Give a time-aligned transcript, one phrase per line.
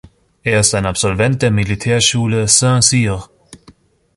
[0.43, 3.29] Er ist ein Absolvent der Militärschule Saint-Cyr.